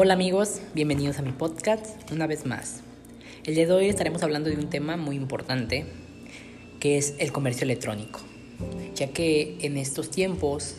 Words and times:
Hola 0.00 0.12
amigos, 0.12 0.60
bienvenidos 0.74 1.18
a 1.18 1.22
mi 1.22 1.32
podcast 1.32 2.12
una 2.12 2.28
vez 2.28 2.46
más. 2.46 2.82
El 3.42 3.56
día 3.56 3.66
de 3.66 3.72
hoy 3.72 3.88
estaremos 3.88 4.22
hablando 4.22 4.48
de 4.48 4.54
un 4.54 4.70
tema 4.70 4.96
muy 4.96 5.16
importante 5.16 5.86
que 6.78 6.98
es 6.98 7.16
el 7.18 7.32
comercio 7.32 7.64
electrónico, 7.64 8.20
ya 8.94 9.08
que 9.08 9.58
en 9.60 9.76
estos 9.76 10.08
tiempos 10.08 10.76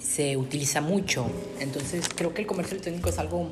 se 0.00 0.36
utiliza 0.36 0.80
mucho, 0.80 1.30
entonces 1.60 2.08
creo 2.12 2.34
que 2.34 2.40
el 2.40 2.48
comercio 2.48 2.72
electrónico 2.72 3.10
es 3.10 3.18
algo 3.20 3.50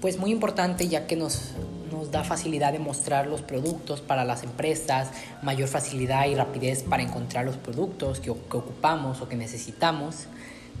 pues 0.00 0.18
muy 0.18 0.32
importante 0.32 0.88
ya 0.88 1.06
que 1.06 1.14
nos, 1.14 1.52
nos 1.92 2.10
da 2.10 2.24
facilidad 2.24 2.72
de 2.72 2.80
mostrar 2.80 3.28
los 3.28 3.42
productos 3.42 4.00
para 4.00 4.24
las 4.24 4.42
empresas, 4.42 5.12
mayor 5.44 5.68
facilidad 5.68 6.26
y 6.26 6.34
rapidez 6.34 6.82
para 6.82 7.04
encontrar 7.04 7.44
los 7.44 7.56
productos 7.56 8.18
que, 8.18 8.32
que 8.32 8.56
ocupamos 8.56 9.20
o 9.20 9.28
que 9.28 9.36
necesitamos. 9.36 10.26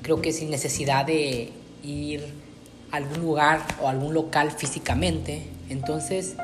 Creo 0.02 0.20
que 0.20 0.32
sin 0.32 0.50
necesidad 0.50 1.06
de 1.06 1.52
ir 1.84 2.42
algún 2.90 3.20
lugar 3.20 3.60
o 3.82 3.88
algún 3.88 4.14
local 4.14 4.50
físicamente. 4.50 5.46
Entonces, 5.68 6.36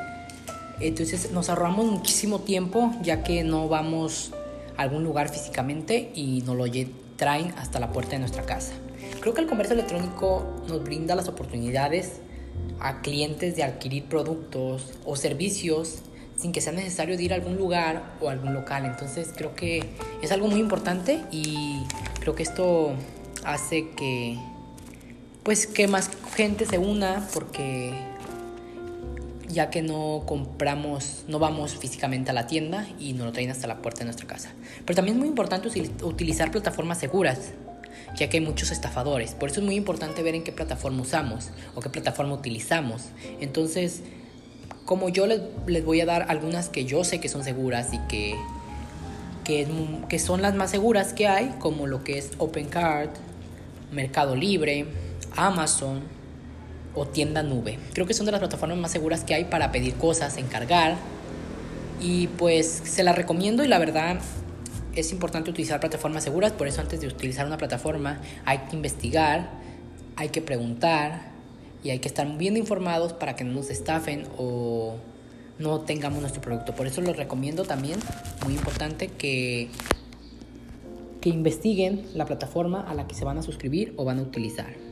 entonces 0.79 1.31
nos 1.31 1.49
ahorramos 1.49 1.85
muchísimo 1.85 2.39
tiempo 2.39 2.91
ya 3.01 3.23
que 3.23 3.43
no 3.43 3.67
vamos 3.67 4.31
a 4.77 4.81
algún 4.81 5.03
lugar 5.03 5.29
físicamente 5.29 6.11
y 6.15 6.41
nos 6.45 6.55
lo 6.55 6.65
traen 7.17 7.53
hasta 7.57 7.79
la 7.79 7.91
puerta 7.91 8.11
de 8.11 8.19
nuestra 8.19 8.43
casa. 8.43 8.73
Creo 9.19 9.33
que 9.33 9.41
el 9.41 9.47
comercio 9.47 9.73
electrónico 9.73 10.63
nos 10.67 10.83
brinda 10.83 11.15
las 11.15 11.27
oportunidades 11.27 12.19
a 12.79 13.01
clientes 13.01 13.55
de 13.55 13.63
adquirir 13.63 14.05
productos 14.05 14.93
o 15.05 15.15
servicios 15.15 15.99
sin 16.35 16.51
que 16.51 16.61
sea 16.61 16.73
necesario 16.73 17.19
ir 17.19 17.33
a 17.33 17.35
algún 17.35 17.55
lugar 17.55 18.15
o 18.19 18.29
algún 18.29 18.55
local. 18.55 18.85
Entonces 18.85 19.29
creo 19.35 19.53
que 19.53 19.83
es 20.23 20.31
algo 20.31 20.47
muy 20.47 20.59
importante 20.59 21.21
y 21.31 21.83
creo 22.19 22.33
que 22.33 22.41
esto 22.41 22.93
hace 23.43 23.91
que 23.91 24.39
pues 25.43 25.67
que 25.67 25.87
más 25.87 26.09
gente 26.35 26.65
se 26.65 26.77
una 26.77 27.27
porque 27.33 27.93
ya 29.47 29.69
que 29.69 29.81
no 29.81 30.23
compramos, 30.25 31.23
no 31.27 31.39
vamos 31.39 31.75
físicamente 31.75 32.31
a 32.31 32.33
la 32.33 32.47
tienda 32.47 32.87
y 32.99 33.13
nos 33.13 33.27
lo 33.27 33.31
traen 33.31 33.51
hasta 33.51 33.67
la 33.67 33.81
puerta 33.81 33.99
de 33.99 34.05
nuestra 34.05 34.27
casa. 34.27 34.51
Pero 34.85 34.95
también 34.95 35.17
es 35.17 35.19
muy 35.19 35.27
importante 35.27 35.69
utilizar 36.03 36.51
plataformas 36.51 36.99
seguras, 36.99 37.51
ya 38.15 38.29
que 38.29 38.37
hay 38.37 38.45
muchos 38.45 38.71
estafadores. 38.71 39.33
Por 39.33 39.49
eso 39.49 39.59
es 39.59 39.65
muy 39.65 39.75
importante 39.75 40.23
ver 40.23 40.35
en 40.35 40.43
qué 40.43 40.51
plataforma 40.51 41.01
usamos 41.01 41.49
o 41.75 41.81
qué 41.81 41.89
plataforma 41.89 42.33
utilizamos. 42.33 43.03
Entonces, 43.41 44.03
como 44.85 45.09
yo 45.09 45.27
les, 45.27 45.41
les 45.67 45.83
voy 45.83 46.01
a 46.01 46.05
dar 46.05 46.25
algunas 46.29 46.69
que 46.69 46.85
yo 46.85 47.03
sé 47.03 47.19
que 47.19 47.29
son 47.29 47.43
seguras 47.43 47.93
y 47.93 47.99
que, 48.07 48.35
que, 49.43 50.19
son 50.19 50.41
las 50.41 50.55
más 50.55 50.71
seguras 50.71 51.13
que 51.13 51.27
hay, 51.27 51.53
como 51.59 51.87
lo 51.87 52.03
que 52.03 52.17
es 52.17 52.31
OpenCard, 52.37 53.09
Mercado 53.91 54.35
Libre, 54.35 54.85
Amazon 55.35 56.01
o 56.93 57.05
tienda 57.07 57.43
nube. 57.43 57.79
Creo 57.93 58.05
que 58.05 58.13
son 58.13 58.25
de 58.25 58.31
las 58.31 58.39
plataformas 58.39 58.77
más 58.77 58.91
seguras 58.91 59.23
que 59.23 59.33
hay 59.33 59.45
para 59.45 59.71
pedir 59.71 59.95
cosas, 59.95 60.37
encargar. 60.37 60.97
Y 62.01 62.27
pues 62.27 62.67
se 62.67 63.03
las 63.03 63.15
recomiendo 63.15 63.63
y 63.63 63.67
la 63.67 63.79
verdad 63.79 64.19
es 64.95 65.11
importante 65.11 65.49
utilizar 65.49 65.79
plataformas 65.79 66.23
seguras, 66.23 66.51
por 66.51 66.67
eso 66.67 66.81
antes 66.81 66.99
de 66.99 67.07
utilizar 67.07 67.45
una 67.45 67.57
plataforma 67.57 68.19
hay 68.45 68.57
que 68.69 68.75
investigar, 68.75 69.49
hay 70.15 70.29
que 70.29 70.41
preguntar 70.41 71.31
y 71.83 71.91
hay 71.91 71.99
que 71.99 72.07
estar 72.07 72.27
bien 72.37 72.57
informados 72.57 73.13
para 73.13 73.35
que 73.35 73.43
no 73.43 73.53
nos 73.53 73.69
estafen 73.69 74.25
o 74.37 74.95
no 75.59 75.81
tengamos 75.81 76.21
nuestro 76.21 76.41
producto. 76.41 76.73
Por 76.73 76.87
eso 76.87 77.01
les 77.01 77.15
recomiendo 77.15 77.63
también, 77.63 77.99
muy 78.43 78.53
importante, 78.53 79.07
que, 79.07 79.69
que 81.21 81.29
investiguen 81.29 82.05
la 82.13 82.25
plataforma 82.25 82.81
a 82.81 82.93
la 82.93 83.07
que 83.07 83.15
se 83.15 83.23
van 83.23 83.37
a 83.37 83.43
suscribir 83.43 83.93
o 83.97 84.05
van 84.05 84.19
a 84.19 84.21
utilizar. 84.23 84.90